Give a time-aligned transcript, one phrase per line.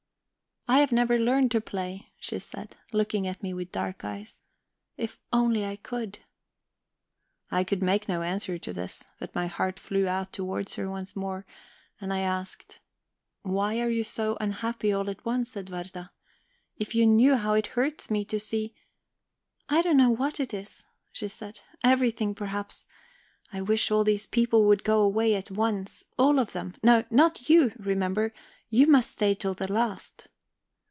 [0.67, 4.41] "I have never learned to play," she said, looking at me with dark eyes.
[4.95, 6.19] "If I only could!"
[7.51, 9.03] I could make no answer to this.
[9.19, 11.45] But my heart flew out towards her once more,
[11.99, 12.79] and I asked:
[13.41, 16.07] "Why are you so unhappy all at once, Edwarda?
[16.77, 18.73] If you knew how it hurts me to see"
[19.77, 21.59] "I don't know what it is," she said.
[21.83, 22.85] "Everything, perhaps.
[23.51, 26.75] I wish all these people would go away at once, all of them.
[26.81, 28.33] No, not you remember,
[28.69, 30.29] you must stay till the last."